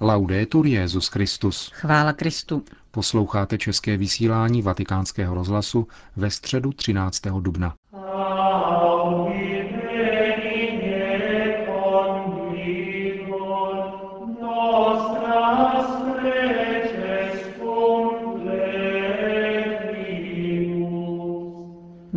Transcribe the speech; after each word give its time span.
Laudetur 0.00 0.66
Jezus 0.66 1.08
Christus. 1.08 1.70
Chvála 1.74 2.12
Kristu. 2.12 2.64
Posloucháte 2.90 3.58
české 3.58 3.96
vysílání 3.96 4.62
Vatikánského 4.62 5.34
rozhlasu 5.34 5.88
ve 6.16 6.30
středu 6.30 6.72
13. 6.72 7.22
dubna. 7.40 7.74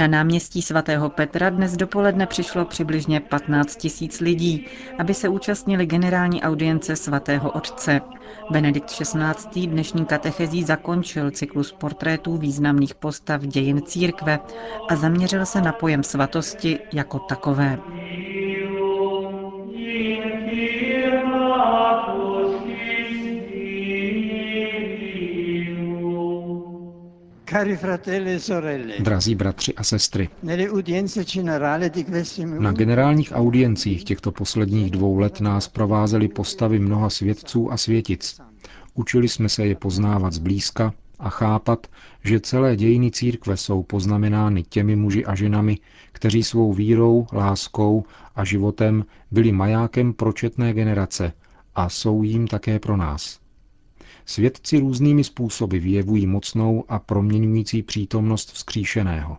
Na 0.07 0.11
náměstí 0.17 0.61
svatého 0.61 1.09
Petra 1.09 1.49
dnes 1.49 1.77
dopoledne 1.77 2.25
přišlo 2.25 2.65
přibližně 2.65 3.19
15 3.19 3.75
tisíc 3.75 4.19
lidí, 4.19 4.65
aby 4.99 5.13
se 5.13 5.29
účastnili 5.29 5.85
generální 5.85 6.41
audience 6.41 6.95
svatého 6.95 7.51
otce. 7.51 8.01
Benedikt 8.51 8.89
XVI. 8.89 9.67
dnešní 9.67 10.05
katechezí 10.05 10.63
zakončil 10.63 11.31
cyklus 11.31 11.71
portrétů 11.71 12.37
významných 12.37 12.95
postav 12.95 13.41
dějin 13.41 13.81
církve 13.81 14.39
a 14.89 14.95
zaměřil 14.95 15.45
se 15.45 15.61
na 15.61 15.71
pojem 15.71 16.03
svatosti 16.03 16.79
jako 16.93 17.19
takové. 17.19 17.79
Drazí 28.99 29.35
bratři 29.35 29.73
a 29.75 29.83
sestry, 29.83 30.29
na 32.59 32.71
generálních 32.71 33.31
audiencích 33.35 34.03
těchto 34.03 34.31
posledních 34.31 34.91
dvou 34.91 35.17
let 35.19 35.41
nás 35.41 35.67
provázely 35.67 36.27
postavy 36.27 36.79
mnoha 36.79 37.09
svědců 37.09 37.71
a 37.71 37.77
světic. 37.77 38.41
Učili 38.93 39.27
jsme 39.29 39.49
se 39.49 39.65
je 39.65 39.75
poznávat 39.75 40.33
zblízka 40.33 40.93
a 41.19 41.29
chápat, 41.29 41.87
že 42.23 42.39
celé 42.39 42.75
dějiny 42.75 43.11
církve 43.11 43.57
jsou 43.57 43.83
poznamenány 43.83 44.63
těmi 44.63 44.95
muži 44.95 45.25
a 45.25 45.35
ženami, 45.35 45.77
kteří 46.11 46.43
svou 46.43 46.73
vírou, 46.73 47.27
láskou 47.33 48.03
a 48.35 48.43
životem 48.43 49.05
byli 49.31 49.51
majákem 49.51 50.13
pro 50.13 50.33
četné 50.33 50.73
generace 50.73 51.33
a 51.75 51.89
jsou 51.89 52.23
jím 52.23 52.47
také 52.47 52.79
pro 52.79 52.97
nás. 52.97 53.39
Svědci 54.29 54.79
různými 54.79 55.23
způsoby 55.23 55.77
vyjevují 55.77 56.27
mocnou 56.27 56.83
a 56.89 56.99
proměňující 56.99 57.83
přítomnost 57.83 58.51
vzkříšeného. 58.51 59.37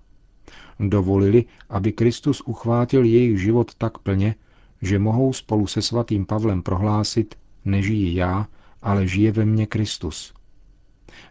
Dovolili, 0.81 1.45
aby 1.69 1.93
Kristus 1.93 2.43
uchvátil 2.47 3.05
jejich 3.05 3.41
život 3.41 3.75
tak 3.75 3.99
plně, 3.99 4.35
že 4.83 4.99
mohou 4.99 5.33
spolu 5.33 5.67
se 5.67 5.83
svatým 5.83 6.27
Pavlem 6.27 6.63
prohlásit, 6.63 7.35
nežijí 7.65 8.15
já, 8.15 8.49
ale 8.83 9.07
žije 9.07 9.33
ve 9.33 9.45
mně 9.45 9.67
Kristus. 9.67 10.35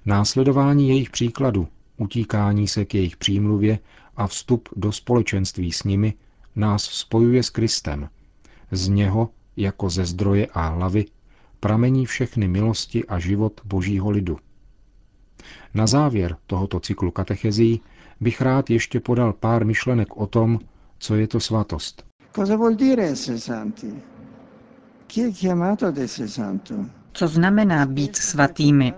Následování 0.05 0.89
jejich 0.89 1.09
příkladu, 1.09 1.67
utíkání 1.97 2.67
se 2.67 2.85
k 2.85 2.95
jejich 2.95 3.17
přímluvě 3.17 3.79
a 4.15 4.27
vstup 4.27 4.69
do 4.75 4.91
společenství 4.91 5.71
s 5.71 5.83
nimi 5.83 6.13
nás 6.55 6.83
spojuje 6.83 7.43
s 7.43 7.49
Kristem. 7.49 8.09
Z 8.71 8.87
něho, 8.87 9.29
jako 9.57 9.89
ze 9.89 10.05
zdroje 10.05 10.47
a 10.53 10.67
hlavy, 10.67 11.05
pramení 11.59 12.05
všechny 12.05 12.47
milosti 12.47 13.05
a 13.05 13.19
život 13.19 13.61
božího 13.65 14.09
lidu. 14.09 14.37
Na 15.73 15.87
závěr 15.87 16.35
tohoto 16.47 16.79
cyklu 16.79 17.11
katechezí 17.11 17.81
bych 18.19 18.41
rád 18.41 18.69
ještě 18.69 18.99
podal 18.99 19.33
pár 19.33 19.65
myšlenek 19.65 20.17
o 20.17 20.27
tom, 20.27 20.59
co 20.99 21.15
je 21.15 21.27
to 21.27 21.39
svatost. 21.39 22.05
Co 27.13 27.27
znamená 27.27 27.85
být 27.85 28.15
svatými? 28.15 28.93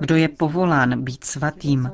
Kdo 0.00 0.16
je 0.16 0.28
povolán 0.28 1.02
být 1.02 1.24
svatým? 1.24 1.90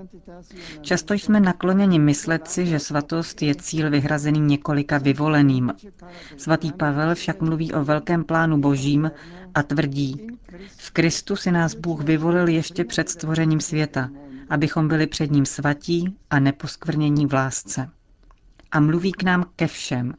Často 0.80 1.14
jsme 1.14 1.41
nakloněni 1.41 1.98
myslet 1.98 2.48
si, 2.48 2.67
že 2.67 2.78
svatost 2.78 3.42
je 3.42 3.55
cíl 3.55 3.90
vyhrazený 3.90 4.40
několika 4.40 4.98
vyvoleným. 4.98 5.73
Svatý 6.36 6.73
Pavel 6.73 7.14
však 7.14 7.40
mluví 7.40 7.73
o 7.73 7.84
velkém 7.84 8.24
plánu 8.24 8.58
božím 8.58 9.11
a 9.55 9.62
tvrdí, 9.62 10.27
v 10.77 10.90
Kristu 10.90 11.36
si 11.36 11.50
nás 11.50 11.74
Bůh 11.74 12.02
vyvolil 12.02 12.48
ještě 12.48 12.84
před 12.84 13.08
stvořením 13.08 13.61
světa, 13.61 14.11
abychom 14.48 14.88
byli 14.88 15.06
před 15.06 15.30
ním 15.30 15.46
svatí 15.46 16.16
a 16.30 16.38
neposkvrnění 16.38 17.27
v 17.27 17.34
lásce. 17.34 17.90
A 18.70 18.80
mluví 18.80 19.12
k 19.12 19.22
nám 19.22 19.44
ke 19.56 19.66
všem. 19.66 20.14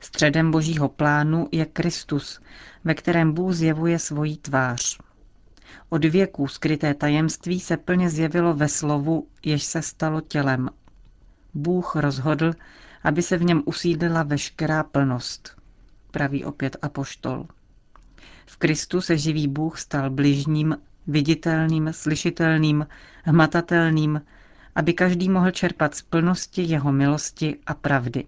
Středem 0.00 0.50
božího 0.50 0.88
plánu 0.88 1.48
je 1.52 1.66
Kristus, 1.66 2.40
ve 2.84 2.94
kterém 2.94 3.32
Bůh 3.32 3.52
zjevuje 3.52 3.98
svoji 3.98 4.36
tvář. 4.36 4.98
Od 5.88 6.04
věků 6.04 6.48
skryté 6.48 6.94
tajemství 6.94 7.60
se 7.60 7.76
plně 7.76 8.10
zjevilo 8.10 8.54
ve 8.54 8.68
slovu, 8.68 9.26
jež 9.44 9.62
se 9.62 9.82
stalo 9.82 10.20
tělem. 10.20 10.68
Bůh 11.54 11.96
rozhodl, 11.96 12.52
aby 13.02 13.22
se 13.22 13.36
v 13.36 13.44
něm 13.44 13.62
usídlila 13.64 14.22
veškerá 14.22 14.82
plnost, 14.82 15.56
praví 16.10 16.44
opět 16.44 16.76
apoštol. 16.82 17.46
Kristu 18.60 19.00
se 19.00 19.18
živý 19.18 19.48
Bůh 19.48 19.78
stal 19.78 20.10
bližním, 20.10 20.76
viditelným, 21.06 21.88
slyšitelným, 21.92 22.86
hmatatelným, 23.24 24.22
aby 24.74 24.92
každý 24.92 25.28
mohl 25.28 25.50
čerpat 25.50 25.94
z 25.94 26.02
plnosti 26.02 26.62
jeho 26.62 26.92
milosti 26.92 27.56
a 27.66 27.74
pravdy. 27.74 28.24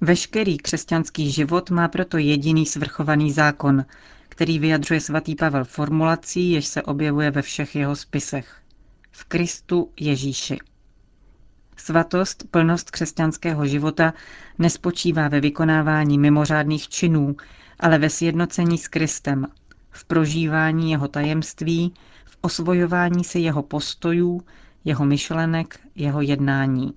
Veškerý 0.00 0.58
křesťanský 0.58 1.32
život 1.32 1.70
má 1.70 1.88
proto 1.88 2.18
jediný 2.18 2.66
svrchovaný 2.66 3.32
zákon, 3.32 3.84
který 4.28 4.58
vyjadřuje 4.58 5.00
svatý 5.00 5.34
Pavel 5.34 5.64
formulací, 5.64 6.50
jež 6.50 6.66
se 6.66 6.82
objevuje 6.82 7.30
ve 7.30 7.42
všech 7.42 7.76
jeho 7.76 7.96
spisech. 7.96 8.56
V 9.10 9.24
Kristu 9.24 9.90
Ježíši. 10.00 10.58
Svatost, 11.76 12.44
plnost 12.50 12.90
křesťanského 12.90 13.66
života 13.66 14.14
nespočívá 14.58 15.28
ve 15.28 15.40
vykonávání 15.40 16.18
mimořádných 16.18 16.88
činů, 16.88 17.36
ale 17.80 17.98
ve 17.98 18.10
sjednocení 18.10 18.78
s 18.78 18.88
Kristem, 18.88 19.46
v 19.90 20.04
prožívání 20.04 20.90
jeho 20.90 21.08
tajemství, 21.08 21.94
v 22.24 22.38
osvojování 22.40 23.24
si 23.24 23.38
jeho 23.38 23.62
postojů, 23.62 24.40
jeho 24.84 25.04
myšlenek, 25.04 25.80
jeho 25.94 26.20
jednání. 26.20 26.94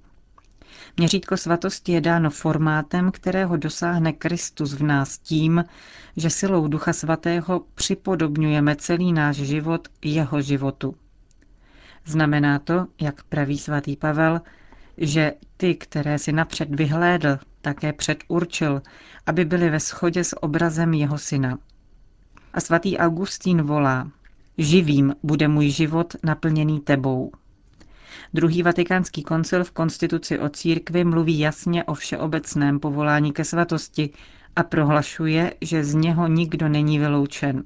Měřítko 0.98 1.38
svatosti 1.38 1.92
je 1.92 2.02
dáno 2.02 2.30
formátem, 2.30 3.12
kterého 3.12 3.58
dosáhne 3.58 4.14
Kristus 4.14 4.74
v 4.74 4.84
nás 4.84 5.18
tím, 5.18 5.66
že 6.18 6.30
silou 6.30 6.68
Ducha 6.68 6.94
Svatého 6.94 7.62
připodobňujeme 7.76 8.76
celý 8.76 9.14
náš 9.14 9.36
život 9.36 9.88
jeho 10.02 10.42
životu. 10.42 10.96
Znamená 12.06 12.60
to, 12.60 12.88
jak 13.02 13.24
praví 13.24 13.58
svatý 13.58 13.96
Pavel, 13.96 14.42
že 14.98 15.34
ty, 15.58 15.76
které 15.76 16.20
si 16.20 16.32
napřed 16.32 16.76
vyhlédl, 16.76 17.40
také 17.62 17.94
předurčil, 17.94 18.82
aby 19.26 19.46
byly 19.46 19.70
ve 19.70 19.80
shodě 19.80 20.24
s 20.24 20.44
obrazem 20.44 20.94
jeho 20.94 21.18
syna. 21.18 21.58
A 22.54 22.60
svatý 22.60 22.98
Augustín 22.98 23.62
volá, 23.62 24.12
živým 24.58 25.16
bude 25.24 25.48
můj 25.48 25.70
život 25.70 26.16
naplněný 26.24 26.80
tebou. 26.80 27.32
Druhý 28.34 28.64
vatikánský 28.64 29.24
koncil 29.24 29.64
v 29.64 29.72
konstituci 29.72 30.40
o 30.40 30.50
církvi 30.50 31.04
mluví 31.04 31.40
jasně 31.40 31.84
o 31.84 31.94
všeobecném 31.94 32.80
povolání 32.80 33.34
ke 33.34 33.46
svatosti 33.46 34.10
a 34.56 34.64
prohlašuje, 34.64 35.54
že 35.62 35.84
z 35.84 35.94
něho 35.94 36.28
nikdo 36.28 36.70
není 36.70 37.00
vyloučen. 37.00 37.64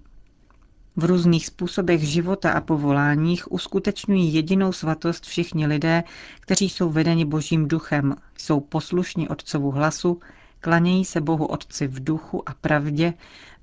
V 0.98 1.04
různých 1.04 1.46
způsobech 1.46 2.02
života 2.02 2.52
a 2.52 2.62
povoláních 2.62 3.52
uskutečňují 3.52 4.34
jedinou 4.34 4.72
svatost 4.72 5.26
všichni 5.26 5.68
lidé, 5.68 6.04
kteří 6.40 6.70
jsou 6.70 6.90
vedeni 6.90 7.26
Božím 7.26 7.68
duchem, 7.68 8.16
jsou 8.38 8.60
poslušní 8.60 9.30
Otcovu 9.30 9.72
hlasu, 9.72 10.20
klanějí 10.60 11.06
se 11.06 11.22
Bohu 11.22 11.46
Otci 11.46 11.88
v 11.88 12.04
duchu 12.04 12.50
a 12.50 12.54
pravdě 12.54 13.14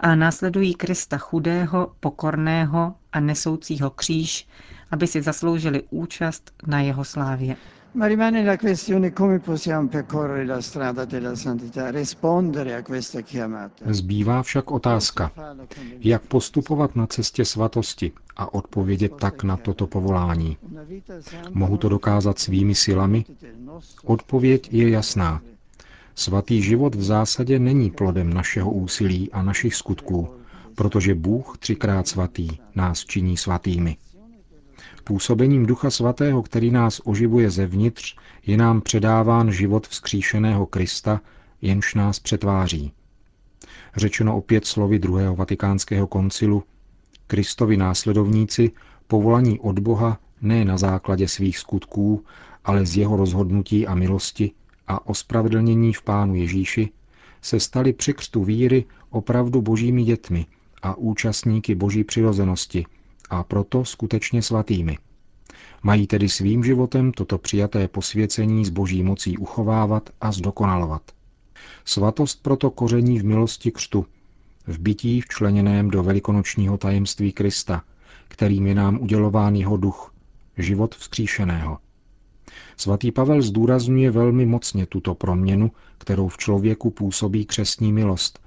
a 0.00 0.14
následují 0.14 0.74
Krista 0.74 1.18
chudého, 1.18 1.92
pokorného 2.00 2.94
a 3.12 3.20
nesoucího 3.20 3.90
kříž, 3.90 4.48
aby 4.90 5.06
si 5.06 5.22
zasloužili 5.22 5.82
účast 5.90 6.50
na 6.66 6.80
jeho 6.80 7.04
slávě. 7.04 7.56
Ma 7.94 8.06
rimane 8.06 8.42
la 8.42 8.56
questione 8.56 9.12
come 9.12 9.38
possiamo 9.38 9.86
percorrere 9.88 10.46
la 10.46 10.60
strada 10.62 11.04
della 11.04 11.34
santità, 11.34 11.90
rispondere 11.90 12.74
a 12.74 12.82
questa 12.82 13.20
chiamata. 13.20 13.84
Zbývá 13.92 14.42
však 14.42 14.70
otázka, 14.70 15.32
jak 16.00 16.22
postupovat 16.22 16.96
na 16.96 17.06
cestě 17.06 17.44
svatosti 17.44 18.12
a 18.36 18.54
odpovědět 18.54 19.12
tak 19.20 19.42
na 19.42 19.56
toto 19.56 19.86
povolání. 19.86 20.56
Mohu 21.52 21.76
to 21.76 21.88
dokázat 21.88 22.38
svými 22.38 22.74
silami? 22.74 23.24
Odpověď 24.04 24.68
je 24.72 24.90
jasná. 24.90 25.40
Svatý 26.14 26.62
život 26.62 26.94
v 26.94 27.02
zásadě 27.02 27.58
není 27.58 27.90
plodem 27.90 28.32
našeho 28.34 28.70
úsilí 28.72 29.32
a 29.32 29.42
našich 29.42 29.74
skutků, 29.74 30.28
protože 30.74 31.14
Bůh 31.14 31.58
třikrát 31.58 32.08
svatý 32.08 32.48
nás 32.74 33.04
činí 33.04 33.36
svatými. 33.36 33.96
Působením 35.04 35.66
Ducha 35.66 35.90
Svatého, 35.90 36.42
který 36.42 36.70
nás 36.70 37.00
oživuje 37.04 37.50
zevnitř, 37.50 38.16
je 38.46 38.56
nám 38.56 38.80
předáván 38.80 39.52
život 39.52 39.86
vzkříšeného 39.86 40.66
Krista, 40.66 41.20
jenž 41.62 41.94
nás 41.94 42.20
přetváří. 42.20 42.92
Řečeno 43.96 44.36
opět 44.36 44.66
slovy 44.66 44.98
druhého 44.98 45.36
vatikánského 45.36 46.06
koncilu, 46.06 46.62
Kristovi 47.26 47.76
následovníci, 47.76 48.70
povolaní 49.06 49.60
od 49.60 49.78
Boha 49.78 50.18
ne 50.40 50.64
na 50.64 50.78
základě 50.78 51.28
svých 51.28 51.58
skutků, 51.58 52.24
ale 52.64 52.86
z 52.86 52.96
jeho 52.96 53.16
rozhodnutí 53.16 53.86
a 53.86 53.94
milosti 53.94 54.50
a 54.86 55.06
ospravedlnění 55.06 55.92
v 55.92 56.02
Pánu 56.02 56.34
Ježíši, 56.34 56.90
se 57.42 57.60
stali 57.60 57.92
při 57.92 58.14
křtu 58.14 58.44
víry 58.44 58.84
opravdu 59.10 59.62
božími 59.62 60.04
dětmi 60.04 60.46
a 60.82 60.94
účastníky 60.94 61.74
boží 61.74 62.04
přirozenosti 62.04 62.86
a 63.32 63.42
proto 63.42 63.84
skutečně 63.84 64.42
svatými. 64.42 64.98
Mají 65.82 66.06
tedy 66.06 66.28
svým 66.28 66.64
životem 66.64 67.12
toto 67.12 67.38
přijaté 67.38 67.88
posvěcení 67.88 68.64
z 68.64 68.70
boží 68.70 69.02
mocí 69.02 69.38
uchovávat 69.38 70.10
a 70.20 70.32
zdokonalovat. 70.32 71.02
Svatost 71.84 72.42
proto 72.42 72.70
koření 72.70 73.18
v 73.18 73.24
milosti 73.24 73.70
křtu, 73.70 74.06
v 74.66 74.78
bytí 74.78 75.20
včleněném 75.20 75.90
do 75.90 76.02
velikonočního 76.02 76.78
tajemství 76.78 77.32
Krista, 77.32 77.82
kterým 78.28 78.66
je 78.66 78.74
nám 78.74 78.98
udělován 79.00 79.56
jeho 79.56 79.76
duch, 79.76 80.14
život 80.58 80.94
vzkříšeného. 80.94 81.78
Svatý 82.76 83.12
Pavel 83.12 83.42
zdůrazňuje 83.42 84.10
velmi 84.10 84.46
mocně 84.46 84.86
tuto 84.86 85.14
proměnu, 85.14 85.70
kterou 85.98 86.28
v 86.28 86.38
člověku 86.38 86.90
působí 86.90 87.44
křesní 87.44 87.92
milost 87.92 88.38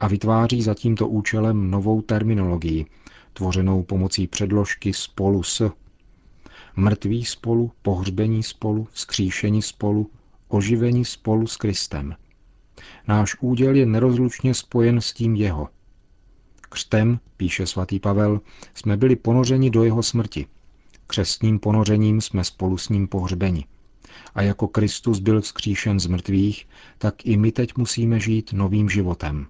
a 0.00 0.08
vytváří 0.08 0.62
za 0.62 0.74
tímto 0.74 1.08
účelem 1.08 1.70
novou 1.70 2.02
terminologii, 2.02 2.86
tvořenou 3.32 3.82
pomocí 3.82 4.26
předložky 4.26 4.92
spolu 4.92 5.42
s 5.42 5.70
mrtví 6.76 7.24
spolu, 7.24 7.72
pohřbení 7.82 8.42
spolu, 8.42 8.88
vzkříšení 8.92 9.62
spolu, 9.62 10.10
oživení 10.48 11.04
spolu 11.04 11.46
s 11.46 11.56
Kristem. 11.56 12.16
Náš 13.08 13.36
úděl 13.40 13.74
je 13.74 13.86
nerozlučně 13.86 14.54
spojen 14.54 15.00
s 15.00 15.12
tím 15.12 15.36
jeho. 15.36 15.68
Křtem, 16.60 17.20
píše 17.36 17.66
svatý 17.66 18.00
Pavel, 18.00 18.40
jsme 18.74 18.96
byli 18.96 19.16
ponořeni 19.16 19.70
do 19.70 19.84
jeho 19.84 20.02
smrti. 20.02 20.46
Křestním 21.06 21.58
ponořením 21.58 22.20
jsme 22.20 22.44
spolu 22.44 22.78
s 22.78 22.88
ním 22.88 23.08
pohřbeni. 23.08 23.64
A 24.34 24.42
jako 24.42 24.68
Kristus 24.68 25.18
byl 25.18 25.40
vzkříšen 25.40 26.00
z 26.00 26.06
mrtvých, 26.06 26.68
tak 26.98 27.26
i 27.26 27.36
my 27.36 27.52
teď 27.52 27.76
musíme 27.76 28.20
žít 28.20 28.52
novým 28.52 28.88
životem. 28.88 29.46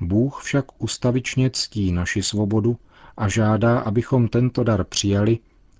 Bůh 0.00 0.42
však 0.42 0.64
ustavičně 0.82 1.50
ctí 1.50 1.92
naši 1.92 2.22
svobodu 2.22 2.76
a 3.16 3.28
žádá, 3.28 3.78
abychom 3.78 4.28
tento 4.28 4.64
dar 4.64 4.84
přijali 4.84 5.38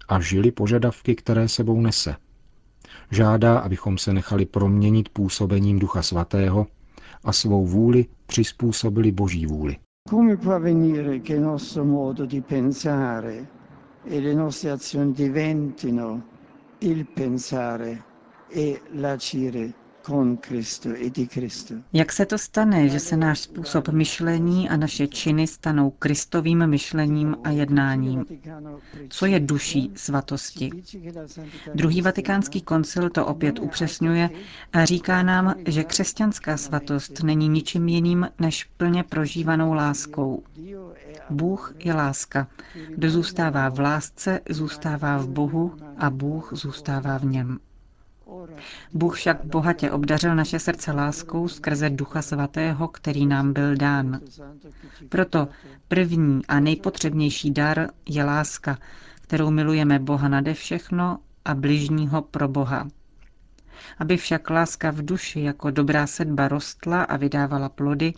a 0.08 0.20
žili 0.20 0.50
požadavky, 0.50 1.14
které 1.14 1.48
sebou 1.48 1.80
nese. 1.80 2.16
Žádá, 3.10 3.58
abychom 3.58 3.98
se 3.98 4.12
nechali 4.12 4.46
proměnit 4.46 5.08
působením 5.08 5.78
Ducha 5.78 6.02
Svatého 6.02 6.66
a 7.24 7.32
svou 7.32 7.66
vůli 7.66 8.06
přizpůsobili 8.26 9.12
Boží 9.12 9.46
vůli. 9.46 9.76
Come 10.10 10.36
che 11.22 11.40
modo 11.82 12.26
di 12.26 12.40
pensare 12.40 13.46
e 14.10 14.20
le 14.20 14.34
nostre 14.34 14.70
azioni 14.72 15.12
diventino 15.12 16.22
il 16.80 17.04
pensare 17.04 17.98
E 18.54 18.76
Jak 21.92 22.12
se 22.12 22.26
to 22.26 22.38
stane, 22.38 22.88
že 22.88 23.00
se 23.00 23.16
náš 23.16 23.38
způsob 23.38 23.88
myšlení 23.88 24.68
a 24.68 24.76
naše 24.76 25.06
činy 25.06 25.46
stanou 25.46 25.90
kristovým 25.90 26.66
myšlením 26.66 27.36
a 27.44 27.50
jednáním? 27.50 28.24
Co 29.08 29.26
je 29.26 29.40
duší 29.40 29.90
svatosti? 29.94 30.70
Druhý 31.74 32.02
vatikánský 32.02 32.60
koncil 32.60 33.10
to 33.10 33.26
opět 33.26 33.58
upřesňuje 33.58 34.30
a 34.72 34.84
říká 34.84 35.22
nám, 35.22 35.54
že 35.66 35.84
křesťanská 35.84 36.56
svatost 36.56 37.22
není 37.22 37.48
ničím 37.48 37.88
jiným 37.88 38.28
než 38.38 38.64
plně 38.64 39.02
prožívanou 39.02 39.72
láskou. 39.72 40.42
Bůh 41.30 41.74
je 41.78 41.94
láska. 41.94 42.48
Kdo 42.88 43.10
zůstává 43.10 43.68
v 43.68 43.80
lásce, 43.80 44.40
zůstává 44.48 45.18
v 45.18 45.28
Bohu 45.28 45.74
a 45.98 46.10
Bůh 46.10 46.52
zůstává 46.52 47.18
v 47.18 47.24
něm. 47.24 47.58
Bůh 48.92 49.16
však 49.16 49.44
bohatě 49.44 49.90
obdařil 49.90 50.34
naše 50.34 50.58
srdce 50.58 50.92
láskou 50.92 51.48
skrze 51.48 51.90
Ducha 51.90 52.22
Svatého, 52.22 52.88
který 52.88 53.26
nám 53.26 53.52
byl 53.52 53.76
dán. 53.76 54.20
Proto 55.08 55.48
první 55.88 56.46
a 56.46 56.60
nejpotřebnější 56.60 57.50
dar 57.50 57.88
je 58.08 58.24
láska, 58.24 58.78
kterou 59.20 59.50
milujeme 59.50 59.98
Boha 59.98 60.28
nade 60.28 60.54
všechno 60.54 61.18
a 61.44 61.54
bližního 61.54 62.22
pro 62.22 62.48
Boha. 62.48 62.88
Aby 63.98 64.16
však 64.16 64.50
láska 64.50 64.90
v 64.90 65.04
duši 65.04 65.40
jako 65.40 65.70
dobrá 65.70 66.06
sedba 66.06 66.48
rostla 66.48 67.02
a 67.02 67.16
vydávala 67.16 67.68
plody, 67.68 68.12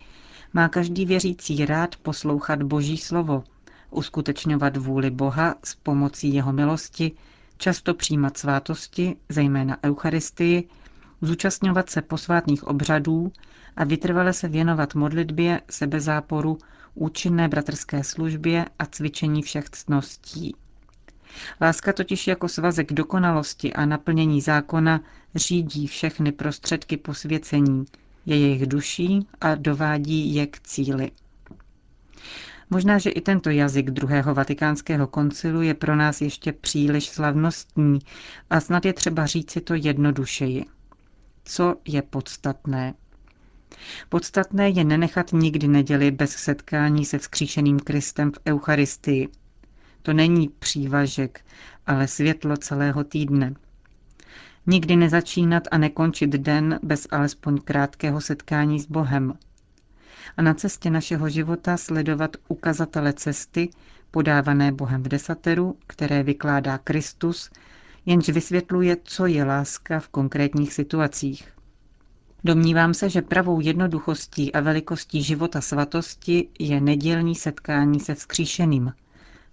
má 0.53 0.69
každý 0.69 1.07
věřící 1.07 1.67
rád 1.67 1.97
poslouchat 1.97 2.63
Boží 2.63 2.97
slovo, 2.97 3.45
uskutečňovat 3.91 4.77
vůli 4.77 5.11
Boha 5.11 5.55
s 5.65 5.75
pomocí 5.75 6.35
jeho 6.35 6.53
milosti, 6.53 7.13
často 7.59 7.95
přijímat 7.95 8.39
svátosti, 8.39 9.17
zejména 9.29 9.77
Eucharistii, 9.85 10.69
zúčastňovat 11.23 11.91
se 11.91 12.03
posvátných 12.03 12.65
obřadů 12.65 13.33
a 13.77 13.85
vytrvale 13.85 14.33
se 14.33 14.49
věnovat 14.49 14.95
modlitbě, 14.95 15.61
sebezáporu, 15.71 16.59
účinné 16.95 17.49
bratrské 17.49 18.05
službě 18.05 18.65
a 18.79 18.87
cvičení 18.87 19.43
všech 19.43 19.71
ctností. 19.71 20.57
Láska 21.61 21.93
totiž 21.93 22.27
jako 22.27 22.49
svazek 22.49 22.93
dokonalosti 22.93 23.73
a 23.73 23.87
naplnění 23.87 24.41
zákona 24.41 25.01
řídí 25.35 25.87
všechny 25.87 26.33
prostředky 26.33 26.97
posvěcení, 26.97 27.85
je 28.27 28.39
jejich 28.39 28.67
duší 28.67 29.29
a 29.41 29.55
dovádí 29.55 30.35
je 30.35 30.47
k 30.47 30.61
cíli. 30.61 31.11
Možná, 32.71 32.99
že 32.99 33.11
i 33.11 33.21
tento 33.21 33.51
jazyk 33.51 33.91
druhého 33.91 34.35
vatikánského 34.35 35.07
koncilu 35.07 35.63
je 35.63 35.75
pro 35.75 35.97
nás 35.97 36.21
ještě 36.21 36.53
příliš 36.53 37.09
slavnostní 37.09 37.99
a 38.51 38.61
snad 38.61 38.85
je 38.85 38.93
třeba 38.93 39.27
říci 39.27 39.61
to 39.61 39.75
jednodušeji. 39.75 40.65
Co 41.45 41.77
je 41.89 42.03
podstatné? 42.03 42.95
Podstatné 44.09 44.69
je 44.69 44.85
nenechat 44.85 45.33
nikdy 45.33 45.69
neděli 45.69 46.11
bez 46.11 46.31
setkání 46.31 47.05
se 47.05 47.19
vzkříšeným 47.19 47.79
Kristem 47.81 48.33
v 48.33 48.39
Eucharistii. 48.49 49.29
To 50.03 50.13
není 50.13 50.49
přívažek, 50.49 51.41
ale 51.87 52.09
světlo 52.09 52.57
celého 52.57 53.05
týdne. 53.05 53.55
Nikdy 54.67 54.97
nezačínat 54.97 55.63
a 55.71 55.79
nekončit 55.79 56.31
den 56.31 56.79
bez 56.83 57.07
alespoň 57.11 57.59
krátkého 57.61 58.21
setkání 58.21 58.81
s 58.81 58.87
Bohem– 58.87 59.35
a 60.37 60.43
na 60.43 60.55
cestě 60.55 60.91
našeho 60.91 61.29
života 61.29 61.77
sledovat 61.77 62.37
ukazatele 62.49 63.13
cesty, 63.13 63.71
podávané 64.11 64.73
Bohem 64.73 65.03
v 65.03 65.09
desateru, 65.09 65.77
které 65.87 66.23
vykládá 66.23 66.79
Kristus, 66.79 67.51
jenž 68.07 68.29
vysvětluje, 68.29 68.97
co 69.05 69.27
je 69.27 69.45
láska 69.45 70.01
v 70.01 70.09
konkrétních 70.09 70.73
situacích. 70.73 71.49
Domnívám 72.45 72.95
se, 72.95 73.11
že 73.11 73.23
pravou 73.23 73.61
jednoduchostí 73.61 74.53
a 74.53 74.61
velikostí 74.61 75.23
života 75.23 75.61
svatosti 75.61 76.49
je 76.59 76.81
nedělní 76.81 77.35
setkání 77.35 78.01
se 78.01 78.15
vzkříšeným, 78.15 78.93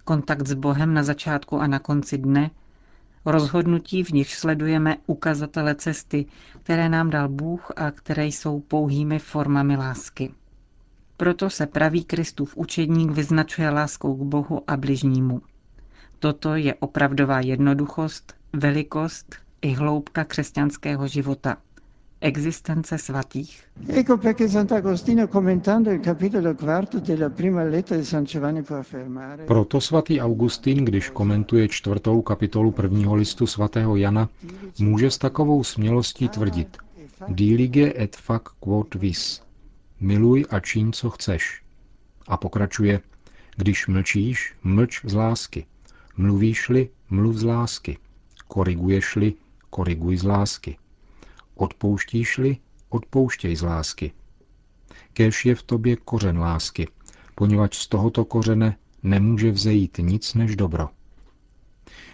kontakt 0.04 0.46
s 0.46 0.54
Bohem 0.54 0.94
na 0.94 1.02
začátku 1.02 1.60
a 1.60 1.66
na 1.66 1.78
konci 1.78 2.18
dne, 2.18 2.50
rozhodnutí, 3.24 4.04
v 4.04 4.10
nich 4.10 4.34
sledujeme 4.34 4.96
ukazatele 5.06 5.74
cesty, 5.74 6.26
které 6.62 6.88
nám 6.88 7.10
dal 7.10 7.28
Bůh 7.28 7.72
a 7.76 7.90
které 7.90 8.26
jsou 8.26 8.60
pouhými 8.60 9.18
formami 9.18 9.76
lásky. 9.76 10.34
Proto 11.16 11.50
se 11.50 11.66
pravý 11.66 12.04
Kristův 12.04 12.56
učedník 12.56 13.10
vyznačuje 13.10 13.70
láskou 13.70 14.14
k 14.16 14.22
Bohu 14.22 14.62
a 14.66 14.76
bližnímu. 14.76 15.42
Toto 16.18 16.54
je 16.54 16.74
opravdová 16.74 17.40
jednoduchost, 17.40 18.34
velikost 18.52 19.36
i 19.62 19.72
hloubka 19.72 20.24
křesťanského 20.24 21.08
života. 21.08 21.56
Existence 22.20 22.98
svatých. 22.98 23.64
Proto 29.46 29.80
svatý 29.80 30.20
Augustín, 30.20 30.84
když 30.84 31.10
komentuje 31.10 31.68
čtvrtou 31.68 32.22
kapitolu 32.22 32.70
prvního 32.70 33.14
listu 33.14 33.46
svatého 33.46 33.96
Jana, 33.96 34.28
může 34.78 35.10
s 35.10 35.18
takovou 35.18 35.64
smělostí 35.64 36.28
tvrdit 36.28 36.76
Dilige 37.28 37.92
et 38.02 38.16
fac 38.16 38.42
quod 38.60 38.94
vis, 38.94 39.42
miluj 40.00 40.44
a 40.50 40.60
čiň, 40.60 40.92
co 40.92 41.10
chceš. 41.10 41.62
A 42.28 42.36
pokračuje, 42.36 43.00
když 43.56 43.86
mlčíš, 43.86 44.54
mlč 44.62 45.00
z 45.04 45.14
lásky. 45.14 45.66
Mluvíš-li, 46.16 46.88
mluv 47.10 47.36
z 47.36 47.44
lásky. 47.44 47.98
Koriguješ-li, 48.48 49.34
koriguj 49.70 50.16
z 50.16 50.24
lásky. 50.24 50.78
Odpouštíš-li, 51.54 52.56
odpouštěj 52.88 53.56
z 53.56 53.62
lásky. 53.62 54.12
Kéž 55.12 55.44
je 55.44 55.54
v 55.54 55.62
tobě 55.62 55.96
kořen 55.96 56.38
lásky, 56.38 56.88
poněvadž 57.34 57.76
z 57.76 57.86
tohoto 57.86 58.24
kořene 58.24 58.76
nemůže 59.02 59.50
vzejít 59.50 59.98
nic 59.98 60.34
než 60.34 60.56
dobro. 60.56 60.88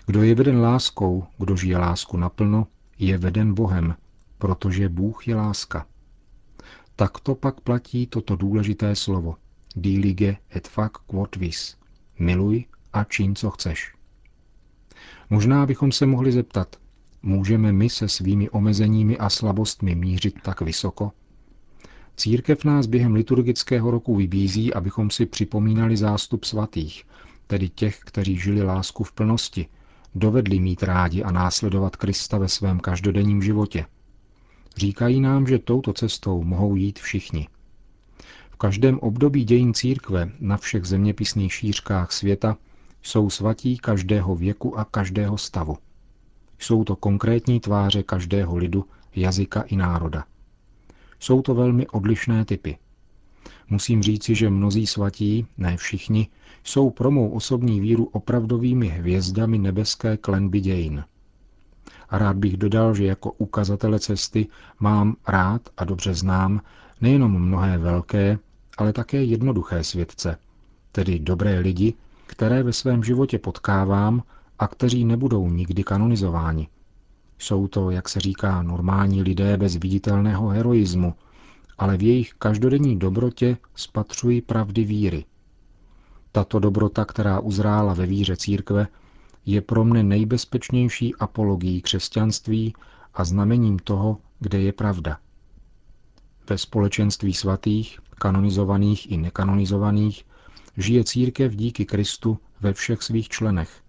Kdo 0.07 0.23
je 0.23 0.35
veden 0.35 0.61
láskou, 0.61 1.25
kdo 1.39 1.57
žije 1.57 1.79
lásku 1.79 2.17
naplno, 2.17 2.67
je 2.99 3.19
veden 3.19 3.55
Bohem, 3.55 3.97
protože 4.39 4.89
Bůh 4.89 5.29
je 5.29 5.35
láska. 5.37 5.87
Takto 6.97 7.35
pak 7.35 7.61
platí 7.61 8.07
toto 8.07 8.37
důležité 8.37 8.97
slovo. 8.97 9.37
Dilige 9.77 10.37
et 10.57 10.69
fac 10.69 10.93
quod 11.07 11.37
vis. 11.37 11.77
miluj 12.19 12.65
a 12.93 13.05
čin, 13.05 13.35
co 13.35 13.51
chceš. 13.51 13.95
Možná 15.31 15.67
bychom 15.67 15.93
se 15.93 16.07
mohli 16.07 16.33
zeptat, 16.33 16.77
můžeme 17.23 17.73
my 17.73 17.91
se 17.91 18.09
svými 18.09 18.51
omezeními 18.51 19.19
a 19.19 19.31
slabostmi 19.31 19.95
mířit 19.95 20.35
tak 20.43 20.61
vysoko? 20.61 21.13
Církev 22.17 22.65
nás 22.65 22.87
během 22.87 23.15
liturgického 23.15 23.91
roku 23.91 24.17
vybízí, 24.17 24.75
abychom 24.75 25.11
si 25.11 25.27
připomínali 25.27 25.97
zástup 25.97 26.45
svatých, 26.45 27.05
tedy 27.47 27.69
těch, 27.69 27.99
kteří 27.99 28.39
žili 28.39 28.63
lásku 28.63 29.05
v 29.05 29.13
plnosti, 29.13 29.67
dovedli 30.15 30.61
mít 30.61 30.83
rádi 30.83 31.23
a 31.23 31.31
následovat 31.31 31.97
Krista 31.97 32.39
ve 32.39 32.49
svém 32.49 32.81
každodenním 32.81 33.43
životě. 33.43 33.87
Říkají 34.77 35.21
nám, 35.21 35.47
že 35.47 35.59
touto 35.59 35.93
cestou 35.93 36.43
mohou 36.43 36.77
jít 36.77 36.99
všichni. 36.99 37.49
V 38.51 38.57
každém 38.57 38.99
období 38.99 39.45
dějin 39.45 39.75
církve 39.75 40.31
na 40.41 40.57
všech 40.57 40.85
zeměpisných 40.85 41.55
šířkách 41.55 42.13
světa 42.13 42.57
jsou 43.03 43.31
svatí 43.31 43.79
každého 43.79 44.37
věku 44.37 44.79
a 44.79 44.85
každého 44.85 45.39
stavu. 45.39 45.77
Jsou 46.59 46.85
to 46.85 46.97
konkrétní 46.97 47.61
tváře 47.61 48.03
každého 48.03 48.57
lidu, 48.57 48.85
jazyka 49.17 49.61
i 49.63 49.77
národa. 49.77 50.25
Jsou 51.21 51.43
to 51.43 51.55
velmi 51.55 51.87
odlišné 51.87 52.45
typy. 52.45 52.79
Musím 53.71 54.03
říci, 54.03 54.35
že 54.35 54.51
mnozí 54.51 54.87
svatí, 54.87 55.47
ne 55.59 55.77
všichni, 55.77 56.29
jsou 56.65 56.91
pro 56.91 57.11
mou 57.11 57.31
osobní 57.31 57.81
víru 57.81 58.05
opravdovými 58.05 58.89
hvězdami 58.89 59.59
nebeské 59.59 60.17
klenby 60.17 60.61
dějin. 60.61 61.05
A 62.13 62.19
rád 62.19 62.37
bych 62.37 62.57
dodal, 62.57 62.95
že 62.95 63.05
jako 63.05 63.33
ukazatele 63.33 63.99
cesty 64.01 64.47
mám 64.81 65.17
rád 65.29 65.63
a 65.77 65.85
dobře 65.85 66.15
znám 66.15 66.61
nejenom 67.01 67.43
mnohé 67.43 67.79
velké, 67.79 68.39
ale 68.79 68.93
také 68.93 69.25
jednoduché 69.25 69.85
světce, 69.85 70.39
tedy 70.93 71.19
dobré 71.19 71.59
lidi, 71.59 71.95
které 72.27 72.63
ve 72.63 72.73
svém 72.73 73.05
životě 73.05 73.39
potkávám 73.39 74.23
a 74.59 74.69
kteří 74.69 75.05
nebudou 75.05 75.51
nikdy 75.51 75.85
kanonizováni. 75.85 76.69
Jsou 77.39 77.69
to, 77.69 77.91
jak 77.91 78.09
se 78.09 78.21
říká, 78.21 78.63
normální 78.63 79.23
lidé 79.23 79.57
bez 79.57 79.77
viditelného 79.77 80.49
heroismu, 80.49 81.15
ale 81.79 81.97
v 81.97 82.03
jejich 82.03 82.35
každodenní 82.39 82.99
dobrotě 82.99 83.57
spatřují 83.75 84.41
pravdy 84.41 84.85
víry. 84.85 85.25
Tato 86.33 86.59
dobrota, 86.59 87.05
která 87.05 87.41
uzrála 87.41 87.95
ve 87.95 88.07
víře 88.07 88.37
církve, 88.37 88.87
je 89.47 89.61
pro 89.61 89.85
mne 89.85 90.03
nejbezpečnější 90.03 91.15
apologií 91.15 91.83
křesťanství 91.83 92.75
a 93.15 93.25
znamením 93.25 93.79
toho, 93.79 94.19
kde 94.41 94.61
je 94.61 94.73
pravda. 94.73 95.19
Ve 96.49 96.59
společenství 96.59 97.35
svatých, 97.35 98.01
kanonizovaných 98.15 99.13
i 99.13 99.17
nekanonizovaných, 99.17 100.25
žije 100.77 101.05
církev 101.05 101.57
díky 101.57 101.85
Kristu 101.85 102.39
ve 102.61 102.73
všech 102.73 103.03
svých 103.03 103.29
členech 103.29 103.83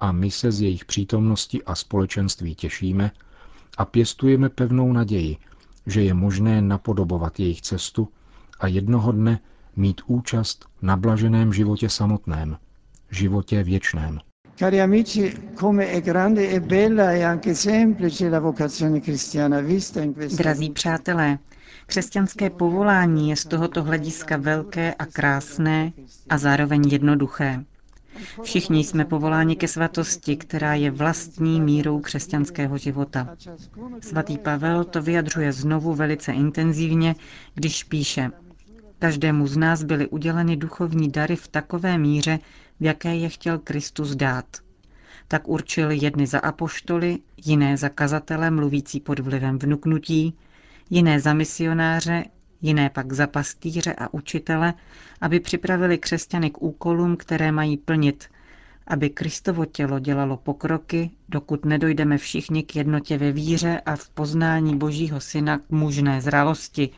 a 0.00 0.12
my 0.12 0.30
se 0.30 0.52
z 0.52 0.60
jejich 0.60 0.84
přítomnosti 0.84 1.64
a 1.64 1.74
společenství 1.74 2.54
těšíme 2.54 3.10
a 3.78 3.84
pěstujeme 3.84 4.48
pevnou 4.48 4.92
naději, 4.92 5.36
že 5.86 6.02
je 6.02 6.14
možné 6.14 6.62
napodobovat 6.62 7.40
jejich 7.40 7.62
cestu 7.62 8.08
a 8.60 8.66
jednoho 8.66 9.12
dne 9.12 9.40
mít 9.76 10.00
účast 10.06 10.66
na 10.82 10.96
blaženém 10.96 11.52
životě 11.52 11.88
samotném, 11.88 12.56
životě 13.10 13.62
věčném. 13.62 14.20
Cari 14.60 14.78
amici, 14.78 15.52
come 15.54 15.90
è 15.90 16.02
grande 16.02 16.50
e 16.50 16.60
bella 16.60 17.14
e 17.14 17.22
anche 17.22 17.54
semplice 17.54 18.28
la 18.28 18.40
vocazione 18.40 19.00
cristiana 19.00 19.60
vista 19.62 20.02
in 20.02 20.12
questo 20.12 20.36
Drazí 20.36 20.70
přátelé, 20.70 21.38
křesťanské 21.86 22.50
povolání 22.50 23.30
je 23.30 23.36
z 23.36 23.44
tohoto 23.44 23.82
hlediska 23.82 24.36
velké 24.36 24.94
a 24.94 25.06
krásné 25.06 25.92
a 26.28 26.38
zároveň 26.38 26.88
jednoduché. 26.88 27.64
Všichni 28.42 28.84
jsme 28.84 29.04
povoláni 29.04 29.56
ke 29.56 29.68
svatosti, 29.68 30.36
která 30.36 30.74
je 30.74 30.90
vlastní 30.90 31.60
mírou 31.60 32.00
křesťanského 32.00 32.78
života. 32.78 33.36
Svatý 34.00 34.38
Pavel 34.38 34.84
to 34.84 35.02
vyjadřuje 35.02 35.52
znovu 35.52 35.94
velice 35.94 36.32
intenzivně, 36.32 37.14
když 37.54 37.84
píše, 37.84 38.30
Každému 38.98 39.46
z 39.46 39.56
nás 39.56 39.82
byly 39.82 40.08
uděleny 40.08 40.56
duchovní 40.56 41.10
dary 41.10 41.36
v 41.36 41.48
takové 41.48 41.98
míře, 41.98 42.38
v 42.80 42.84
jaké 42.84 43.14
je 43.14 43.28
chtěl 43.28 43.58
Kristus 43.58 44.16
dát. 44.16 44.46
Tak 45.28 45.48
určil 45.48 45.90
jedny 45.90 46.26
za 46.26 46.38
apoštoly, 46.38 47.18
jiné 47.44 47.76
za 47.76 47.88
kazatele 47.88 48.50
mluvící 48.50 49.00
pod 49.00 49.18
vlivem 49.18 49.58
vnuknutí, 49.58 50.34
jiné 50.90 51.20
za 51.20 51.34
misionáře, 51.34 52.24
jiné 52.62 52.90
pak 52.90 53.12
za 53.12 53.26
pastýře 53.26 53.94
a 53.94 54.14
učitele, 54.14 54.74
aby 55.20 55.40
připravili 55.40 55.98
křesťany 55.98 56.50
k 56.50 56.62
úkolům, 56.62 57.16
které 57.16 57.52
mají 57.52 57.76
plnit, 57.76 58.28
aby 58.86 59.10
Kristovo 59.10 59.64
tělo 59.64 59.98
dělalo 59.98 60.36
pokroky, 60.36 61.10
dokud 61.28 61.64
nedojdeme 61.64 62.18
všichni 62.18 62.62
k 62.62 62.76
jednotě 62.76 63.18
ve 63.18 63.32
víře 63.32 63.80
a 63.86 63.96
v 63.96 64.08
poznání 64.08 64.76
Božího 64.76 65.20
Syna 65.20 65.58
k 65.58 65.70
mužné 65.70 66.20
zralosti, 66.20 66.90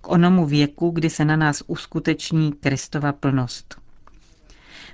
k 0.00 0.08
onomu 0.08 0.46
věku, 0.46 0.90
kdy 0.90 1.10
se 1.10 1.24
na 1.24 1.36
nás 1.36 1.62
uskuteční 1.66 2.52
Kristova 2.52 3.12
plnost. 3.12 3.81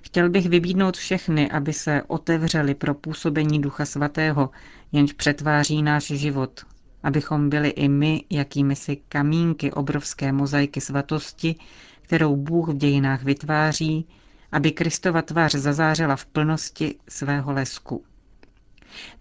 Chtěl 0.09 0.31
bych 0.31 0.49
vybídnout 0.49 0.97
všechny, 0.97 1.51
aby 1.51 1.73
se 1.73 2.03
otevřeli 2.07 2.75
pro 2.75 2.95
působení 2.95 3.61
Ducha 3.61 3.85
Svatého, 3.85 4.51
jenž 4.93 5.13
přetváří 5.13 5.83
náš 5.83 6.05
život, 6.05 6.67
abychom 7.03 7.49
byli 7.49 7.69
i 7.69 7.89
my 7.89 8.25
jakými 8.31 8.77
si 8.77 8.97
kamínky 9.09 9.73
obrovské 9.73 10.33
mozaiky 10.33 10.81
svatosti, 10.81 11.57
kterou 12.03 12.37
Bůh 12.37 12.69
v 12.69 12.77
dějinách 12.77 13.23
vytváří, 13.23 14.07
aby 14.53 14.73
Kristova 14.73 15.23
tvář 15.23 15.55
zazářela 15.55 16.17
v 16.17 16.27
plnosti 16.27 16.95
svého 17.09 17.53
lesku. 17.53 18.05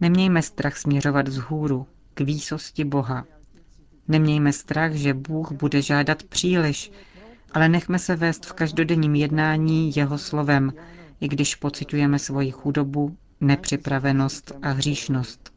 Nemějme 0.01 0.41
strach 0.41 0.77
směřovat 0.77 1.27
vzhůru, 1.27 1.87
k 2.13 2.21
výsosti 2.21 2.83
Boha. 2.83 3.25
Nemějme 4.07 4.53
strach, 4.53 4.93
že 4.93 5.13
Bůh 5.13 5.51
bude 5.51 5.81
žádat 5.81 6.23
příliš, 6.23 6.91
ale 7.51 7.69
nechme 7.69 7.99
se 7.99 8.15
vést 8.15 8.45
v 8.45 8.53
každodenním 8.53 9.15
jednání 9.15 9.91
jeho 9.95 10.17
slovem, 10.17 10.73
i 11.21 11.27
když 11.27 11.55
pocitujeme 11.55 12.19
svoji 12.19 12.51
chudobu, 12.51 13.17
nepřipravenost 13.41 14.51
a 14.61 14.69
hříšnost. 14.71 15.51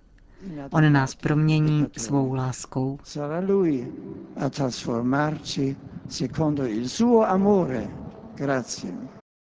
On 0.70 0.92
nás 0.92 1.14
promění 1.14 1.86
svou 1.96 2.34
láskou. 2.34 2.98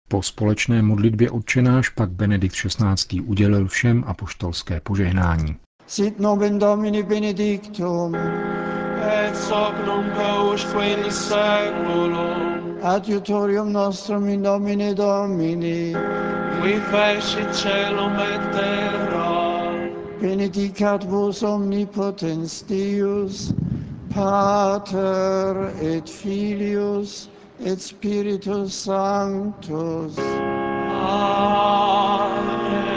Po 0.10 0.22
společné 0.22 0.82
modlitbě 0.82 1.32
odčenáš 1.32 1.90
pak 1.90 2.12
Benedikt 2.12 2.56
XVI. 2.56 3.22
udělil 3.22 3.68
všem 3.68 4.04
apoštolské 4.08 4.80
požehnání. 4.80 5.58
Sit 5.88 6.20
nomen 6.20 6.60
Domini 6.60 7.04
benedictum, 7.04 8.16
in 9.28 11.04
adiutorium 12.82 13.72
nostrum 13.72 14.30
in 14.30 14.42
nomine 14.42 14.94
Domini, 14.96 15.94
qui 16.62 16.80
fecit 16.92 17.54
celum 17.54 18.16
et 18.20 18.52
terra, 18.54 19.90
benedicat 20.22 21.04
vos 21.04 21.44
omnipotens 21.44 22.62
Deus, 22.68 23.54
Pater 24.10 25.74
et 25.82 26.08
Filius 26.08 27.28
et 27.60 27.82
Spiritus 27.82 28.74
Sanctus. 28.74 30.18
Amen. 31.00 32.97